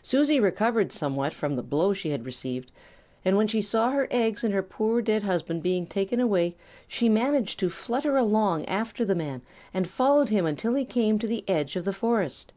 [0.00, 2.70] Susie recovered somewhat from the blow she had received,
[3.24, 6.54] and when she saw her eggs and her poor dead husband being taken away,
[6.86, 9.42] she managed to flutter along after the man
[9.74, 12.52] and followed him until he came to the edge of the forest.